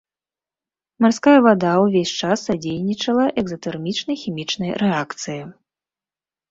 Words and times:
Марская 1.05 1.33
вада 1.49 1.73
ўвесь 1.83 2.15
час 2.21 2.47
садзейнічала 2.47 3.25
экзатэрмічнай 3.43 4.15
хімічнай 4.27 4.71
рэакцыі. 4.85 5.43